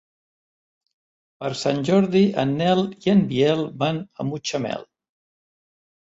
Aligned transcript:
Per 1.41 1.49
Sant 1.59 1.83
Jordi 1.89 2.21
en 2.43 2.53
Nel 2.61 2.81
i 3.07 3.13
en 3.13 3.21
Biel 3.33 3.61
van 3.83 3.99
a 4.23 4.25
Mutxamel. 4.31 4.87